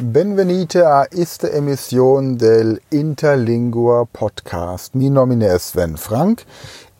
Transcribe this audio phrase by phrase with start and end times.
[0.00, 4.94] Benvenite a esta emisión del Interlingua podcast.
[4.94, 6.44] Mi nomine es Sven Frank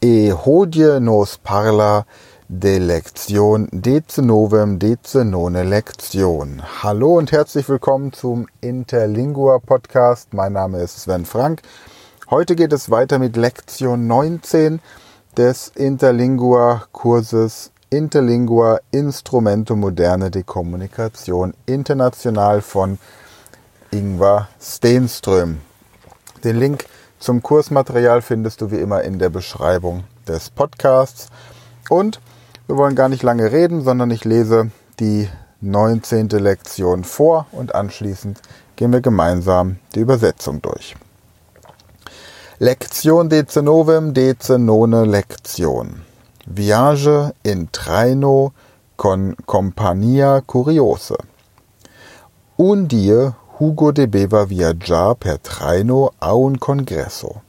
[0.00, 2.06] e hodie nos parla
[2.48, 6.60] de Lektion Decenovem Decenone Lektion.
[6.82, 10.34] Hallo und herzlich willkommen zum Interlingua Podcast.
[10.34, 11.62] Mein Name ist Sven Frank.
[12.30, 14.80] Heute geht es weiter mit Lektion 19
[15.36, 22.98] des Interlingua Kurses Interlingua Instrumento Moderne de Kommunikation international von
[23.90, 25.62] Ingvar Steenström.
[26.44, 26.84] Den Link
[27.18, 31.28] zum Kursmaterial findest du wie immer in der Beschreibung des Podcasts.
[31.88, 32.20] Und
[32.66, 35.30] wir wollen gar nicht lange reden, sondern ich lese die
[35.62, 36.28] 19.
[36.28, 38.38] Lektion vor und anschließend
[38.76, 40.94] gehen wir gemeinsam die Übersetzung durch.
[42.58, 46.02] Lektion decennovem decenone Lektion.
[46.50, 48.54] Viage in traino
[48.96, 51.14] con compagnia curiose.
[52.56, 57.42] Un die Hugo debeva viaggiar per traino a un congresso.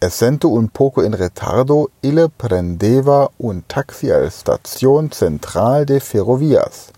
[0.00, 6.90] Essendo un poco in retardo, ille prendeva un taxi al station central de ferrovias.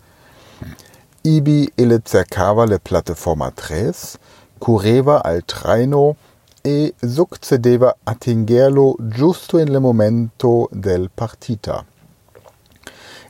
[1.25, 4.17] Ibi ille cercava le plataforma 3,
[4.59, 6.17] cureva al traino
[6.62, 11.84] e succedeva attingerlo giusto in le momento del partita.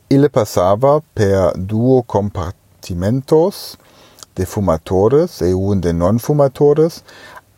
[0.09, 3.77] Ille passava per duo compartimentos
[4.35, 7.03] de fumatores e un de non fumatores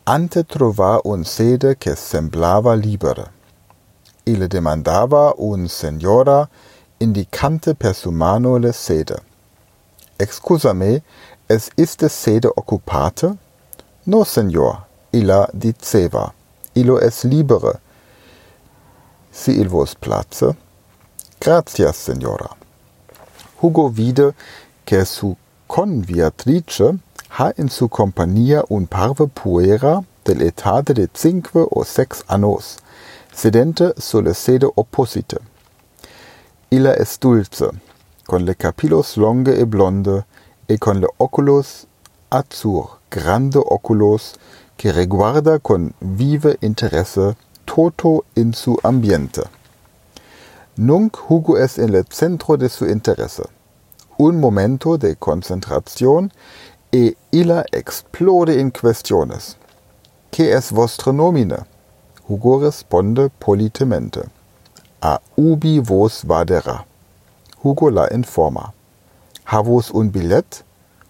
[0.03, 3.31] ante trovar un sede che semblava libere.
[4.25, 6.47] Ille demandava un signora
[6.97, 9.21] indicante per su mano le sede.
[10.17, 11.01] Excusame,
[11.47, 13.37] es iste sede occupate?
[14.05, 16.33] No, signor, illa diceva,
[16.73, 17.79] illo es libere.
[19.31, 20.55] Si il vos place?
[21.39, 22.49] Gratias, signora.
[23.61, 24.33] Hugo vide
[24.83, 25.35] che su
[25.67, 26.97] conviatrice
[27.37, 32.77] ha in su compagnia un parve puera dell'etate de cinque o sex annos,
[33.31, 35.37] sedente sulle sede opposite.
[36.69, 37.69] Illa es dulce,
[38.25, 40.25] con le capillos longe e blonde,
[40.67, 41.85] e con le oculos
[42.29, 44.35] azur, grande oculos,
[44.81, 49.43] que reguarda con vive interesse toto in su ambiente.
[50.75, 53.43] Nunc Hugo es en el centro de su interesse.
[54.17, 56.31] Un momento de concentración
[56.91, 59.55] e illa explode in questiones.
[60.31, 61.59] Que es vostre nomine?
[62.27, 64.31] Hugo responde politemente.
[64.99, 66.87] A ubi vos vadera?
[67.63, 68.73] Hugo la informa.
[69.45, 70.63] Havos un billet?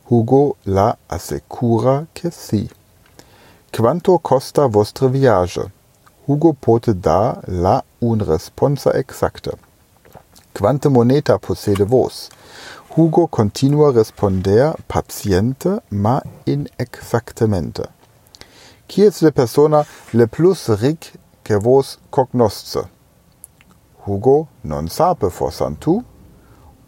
[0.10, 2.70] Hugo la assecura que si.
[3.74, 5.72] Quanto costa vostre viage?
[6.28, 9.52] Hugo pote da la un responsa exacte.
[10.54, 12.30] Quante moneta possede vos?
[12.98, 17.88] Hugo continua responder paziente ma inexactamente.
[18.88, 22.90] Qui es le persona le plus ric que vos cognosce?
[24.06, 26.04] Hugo non sape forsantu?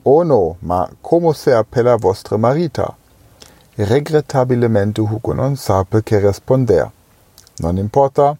[0.03, 2.93] Oh no, ma como se appella vostre marita?
[3.75, 6.91] Regretabilemente Hugo non sape che responder.
[7.57, 8.37] Non importa,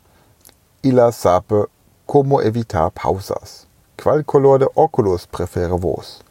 [0.82, 1.66] illa sape
[2.06, 3.66] como evitar pausas.
[3.98, 6.22] Qual color de oculos prefere vos?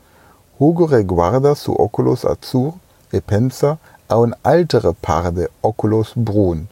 [0.61, 2.75] Hugo reguarda su oculos azur
[3.11, 6.69] e pensa a un altere par de oculos brun.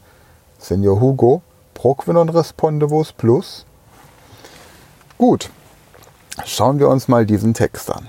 [0.57, 1.43] Senor Hugo,
[1.75, 3.65] proque non responde vos plus?
[5.19, 5.51] Gut,
[6.45, 8.09] schauen wir uns mal diesen Text an.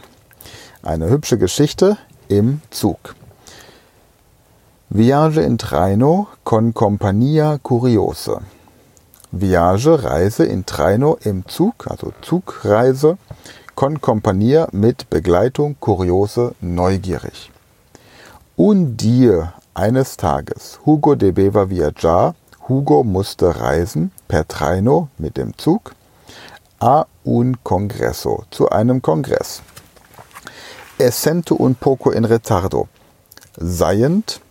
[0.84, 3.16] Eine hübsche Geschichte im Zug.
[4.94, 8.38] Viage in traino con compagnia curiose.
[9.30, 13.18] Viage, Reise in traino im Zug, also Zugreise,
[13.74, 17.52] con compagnia mit Begleitung curiose, neugierig.
[18.58, 22.36] Un dia, eines Tages, Hugo debeva viaggiar,
[22.68, 25.96] Hugo musste reisen per traino mit dem Zug,
[26.82, 29.62] a un congresso, zu einem Kongress.
[30.98, 32.90] Essento un poco in retardo,
[33.58, 34.42] seiend,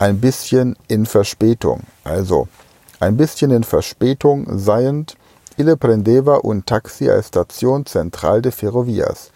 [0.00, 2.48] ein bisschen in Verspätung, also
[3.00, 5.16] ein bisschen in Verspätung seiend,
[5.58, 9.30] ille prendeva un taxi al Station Central de Ferrovias.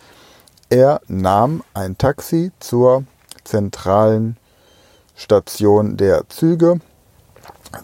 [0.70, 3.05] Er nahm ein Taxi zur
[3.44, 4.38] zentralen
[5.14, 6.81] Station der Züge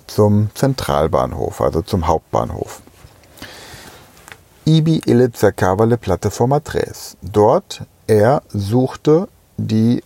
[0.07, 2.81] zum Zentralbahnhof, also zum Hauptbahnhof.
[4.65, 6.93] Ibi ille cercava le plataforma 3.
[7.21, 9.29] Dort er suchte
[9.59, 10.03] die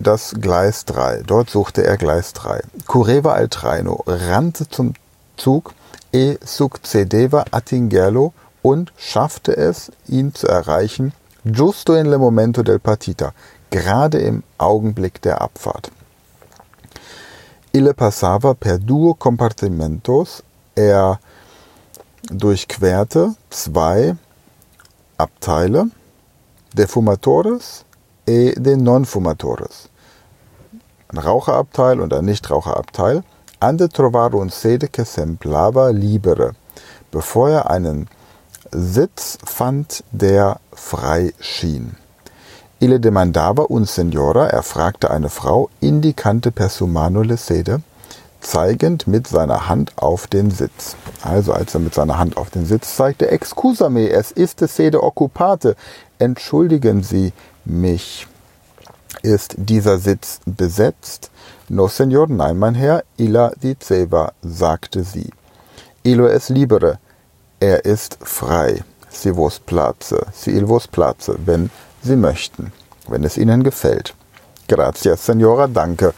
[0.00, 1.22] das Gleis 3.
[1.26, 2.62] Dort suchte er Gleis 3.
[2.86, 4.94] Cureva al traino rannte zum
[5.36, 5.74] Zug
[6.12, 8.32] e succedeva attingerlo
[8.62, 11.12] und schaffte es, ihn zu erreichen,
[11.44, 13.32] giusto in le momento del partita,
[13.70, 15.90] gerade im Augenblick der Abfahrt.
[17.72, 20.42] Ille passava per duo compartimentos,
[20.74, 21.20] er
[22.30, 24.16] durchquerte zwei
[25.16, 25.86] Abteile,
[26.72, 27.84] de fumatores
[28.56, 29.88] de non fumatores.
[31.08, 33.22] Ein Raucherabteil und ein Nichtraucherabteil.
[33.58, 36.52] Ande trovare un sede che semblava libere,
[37.10, 38.08] bevor er einen
[38.72, 41.96] Sitz fand, der frei schien.
[42.78, 47.82] Ille demandava un signora, er fragte eine Frau, indicante per su mano le sede,
[48.40, 50.96] zeigend mit seiner Hand auf den Sitz.
[51.22, 55.02] Also als er mit seiner Hand auf den Sitz zeigte, excusame, es ist es sede
[55.02, 55.76] occupate,
[56.18, 57.32] entschuldigen Sie
[57.64, 58.26] mich.
[59.22, 61.30] Ist dieser Sitz besetzt?
[61.68, 65.30] No, Senor, nein, mein Herr, illa diceva, sagte sie.
[66.02, 66.98] Illo es libere,
[67.60, 68.82] er ist frei.
[69.10, 71.70] Sie vos place, si il vos place, wenn
[72.02, 72.72] Sie möchten,
[73.08, 74.14] wenn es Ihnen gefällt.
[74.68, 76.14] Gracias, Senora, danke,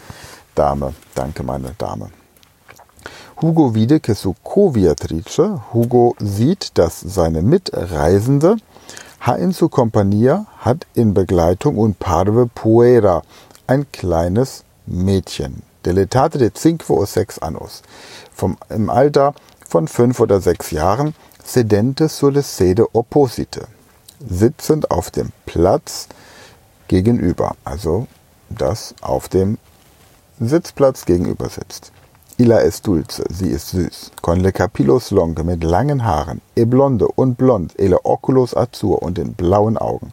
[0.54, 2.10] Dame, danke, meine Dame.
[3.40, 8.56] Hugo vide che su co-Viatrice, Hugo sieht, dass seine Mitreisende
[9.24, 13.22] ha in su compagnia hat in Begleitung un parve puera,
[13.68, 15.62] ein kleines Mädchen.
[15.84, 17.82] Deletate de cinque o sex annos.
[18.32, 19.34] Vom, Im Alter
[19.68, 21.14] von fünf oder sechs Jahren
[21.44, 23.68] sedente sulle sede opposite,
[24.28, 26.08] sitzend auf dem Platz
[26.88, 28.08] gegenüber, also
[28.48, 29.58] das auf dem
[30.40, 31.92] Sitzplatz gegenüber sitzt.
[32.42, 37.06] Illa es dulce, sie ist süß, con le capillos longe mit langen Haaren, e blonde
[37.06, 40.12] und blond, e le oculos azur und den blauen Augen.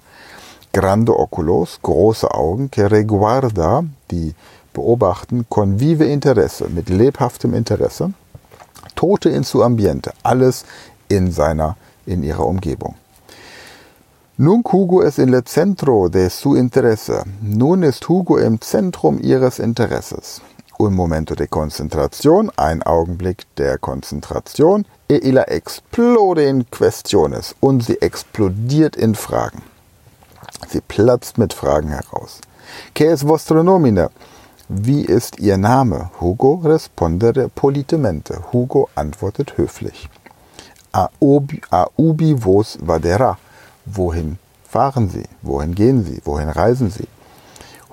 [0.71, 4.35] Grande oculos, große Augen, que reguarda, die
[4.73, 8.13] beobachten, con vive interesse, mit lebhaftem Interesse,
[8.93, 10.65] tote in su ambiente, alles
[11.07, 12.93] in seiner, in ihrer Umgebung.
[14.37, 17.23] Nun Hugo es in le centro de su interesse.
[17.41, 20.41] Nun ist Hugo im Zentrum ihres Interesses.
[20.79, 28.01] Un momento de concentración, ein Augenblick der Konzentration, e illa explode in questiones und sie
[28.01, 29.61] explodiert in Fragen.
[30.69, 32.39] Sie platzt mit Fragen heraus.
[32.93, 34.09] Que es vostro nomine?
[34.69, 36.11] Wie ist Ihr Name?
[36.21, 38.39] Hugo respondere politemente.
[38.53, 40.09] Hugo antwortet höflich
[40.91, 43.37] a ubi, a ubi vos vadera.
[43.85, 45.25] Wohin fahren Sie?
[45.41, 46.21] Wohin gehen Sie?
[46.25, 47.07] Wohin reisen Sie?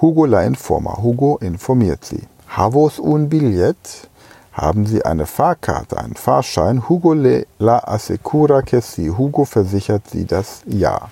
[0.00, 0.96] Hugo la informa.
[1.02, 2.22] Hugo informiert Sie.
[2.56, 4.08] Havos un billet?
[4.54, 6.88] Haben Sie eine Fahrkarte, einen Fahrschein?
[6.88, 9.10] Hugo le la assicura que si.
[9.10, 11.10] Hugo versichert Sie das Ja.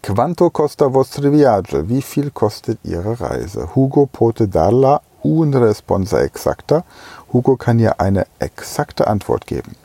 [0.00, 1.86] Quanto costa vostre viaggio?
[1.90, 3.68] Wie viel kostet Ihre Reise?
[3.74, 6.82] Hugo pote darla un responsa exacta.
[7.30, 9.76] Hugo kann ihr eine exakte Antwort geben.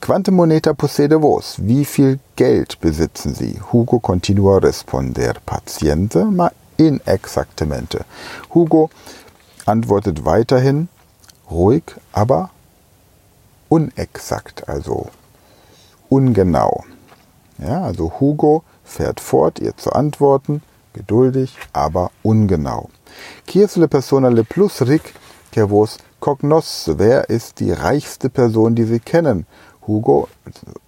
[0.00, 1.58] Quante moneta possede vos?
[1.58, 3.60] Wie viel Geld besitzen Sie?
[3.72, 8.04] Hugo continua responder paziente, ma inexactamente.
[8.54, 8.90] Hugo
[9.68, 10.88] antwortet weiterhin
[11.50, 12.50] ruhig, aber
[13.68, 15.08] unexakt, also
[16.08, 16.84] ungenau.
[17.58, 20.62] Ja, also Hugo fährt fort, ihr zu antworten,
[20.92, 22.88] geduldig, aber ungenau.
[23.54, 25.14] Es le persona le plus ric
[25.50, 26.98] que vos cognosce?
[26.98, 29.46] Wer ist die reichste Person, die Sie kennen?
[29.86, 30.28] Hugo,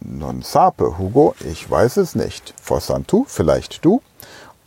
[0.00, 2.55] non sape, Hugo, ich weiß es nicht.
[2.61, 4.03] Fossantu, vielleicht du?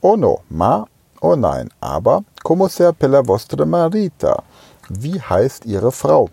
[0.01, 0.87] Oh no, ma,
[1.21, 4.43] oh nein, aber, como se appella vostra marita?
[4.89, 6.29] Wie heißt ihre Frau?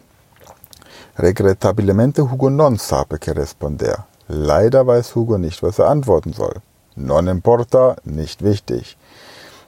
[1.16, 4.06] Regretabilmente Hugo non sape che responder.
[4.28, 6.60] Leider weiß Hugo nicht, was er antworten soll.
[6.96, 8.96] Non importa, nicht wichtig.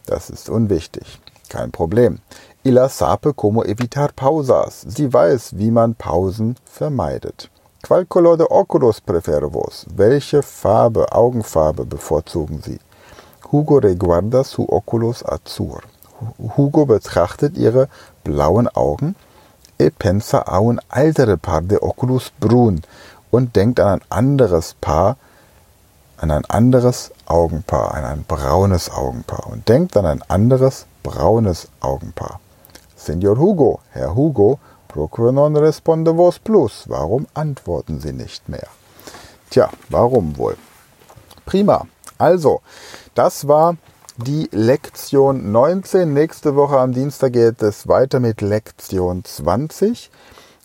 [0.07, 1.21] Das ist unwichtig.
[1.49, 2.19] Kein Problem.
[2.65, 4.85] Illa sape como evitar pausas.
[4.89, 7.51] Sie weiß, wie man Pausen vermeidet.
[7.83, 9.87] Qual color de oculos prefere vos?
[9.97, 12.79] Welche Farbe, Augenfarbe bevorzugen Sie?
[13.51, 15.83] Hugo reguarda su oculos azur.
[16.57, 17.89] Hugo betrachtet ihre
[18.25, 19.15] blauen Augen.
[19.79, 22.83] E pensa a un altere par de oculus brun
[23.31, 25.17] und denkt an ein anderes Paar,
[26.19, 32.39] an ein anderes Augenpaar, an ein braunes Augenpaar und denkt an ein anderes braunes Augenpaar.
[32.95, 34.61] Senor Hugo, Herr Hugo,
[34.93, 36.85] Procure non responde vos plus.
[36.87, 38.69] Warum antworten Sie nicht mehr?
[39.49, 40.57] Tja, warum wohl?
[41.47, 41.87] Prima.
[42.19, 42.61] Also,
[43.15, 43.77] das war
[44.17, 46.13] die Lektion 19.
[46.13, 50.11] Nächste Woche am Dienstag geht es weiter mit Lektion 20.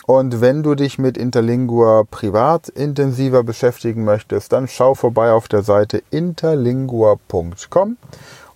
[0.05, 5.63] Und wenn du dich mit Interlingua privat intensiver beschäftigen möchtest, dann schau vorbei auf der
[5.63, 7.97] Seite interlingua.com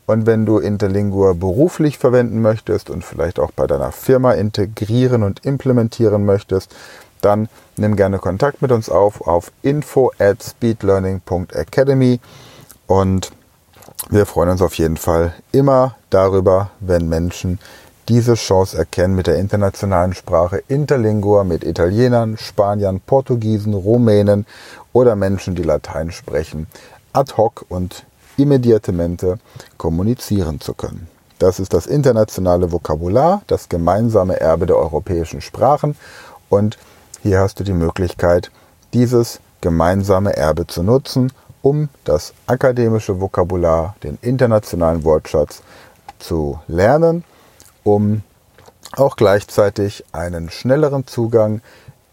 [0.06, 5.46] und wenn du Interlingua beruflich verwenden möchtest und vielleicht auch bei deiner Firma integrieren und
[5.46, 6.76] implementieren möchtest,
[7.22, 12.20] dann nimm gerne Kontakt mit uns auf auf info at speedlearning.academy
[12.88, 13.32] und
[14.10, 17.60] wir freuen uns auf jeden Fall immer darüber, wenn Menschen
[18.10, 24.46] diese Chance erkennen, mit der internationalen Sprache Interlingua mit Italienern, Spaniern, Portugiesen, Rumänen
[24.92, 26.68] oder Menschen, die Latein sprechen,
[27.14, 28.06] ad hoc und
[28.38, 29.40] immediatamente
[29.78, 31.08] kommunizieren zu können.
[31.40, 35.96] Das ist das internationale Vokabular, das gemeinsame Erbe der europäischen Sprachen
[36.50, 36.78] und
[37.24, 38.52] hier hast du die Möglichkeit,
[38.94, 41.32] dieses gemeinsame Erbe zu nutzen,
[41.62, 45.62] um das akademische Vokabular, den internationalen Wortschatz
[46.20, 47.24] zu lernen,
[47.84, 48.24] um
[48.94, 51.62] auch gleichzeitig einen schnelleren Zugang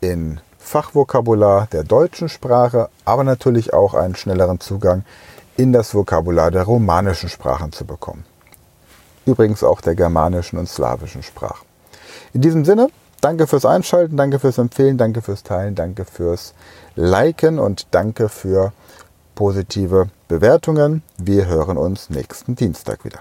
[0.00, 5.04] in Fachvokabular der deutschen Sprache, aber natürlich auch einen schnelleren Zugang
[5.56, 8.24] in das Vokabular der romanischen Sprachen zu bekommen.
[9.26, 11.66] Übrigens auch der germanischen und slawischen Sprachen.
[12.32, 12.88] In diesem Sinne,
[13.20, 16.54] danke fürs Einschalten, danke fürs Empfehlen, danke fürs Teilen, danke fürs
[16.94, 18.72] Liken und danke für
[19.38, 21.04] positive Bewertungen.
[21.16, 23.20] Wir hören uns nächsten Dienstag wieder.